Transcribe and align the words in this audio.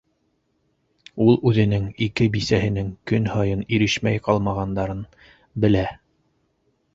Ул 1.25 1.35
үҙенең 1.51 1.85
ике 2.05 2.27
бисәһенең 2.35 2.89
көн 3.11 3.29
һайын 3.35 3.61
ирешмәй 3.79 4.23
ҡалмағандарын 4.29 5.05
белә. 5.67 5.87